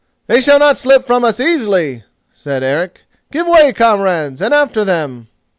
[0.25, 4.83] "They shall not slip from us so easily," said Eric; "give way, comrades, and after
[4.83, 5.27] them."